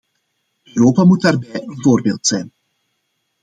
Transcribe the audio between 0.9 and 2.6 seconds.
moet daarbij een voorbeeld zijn.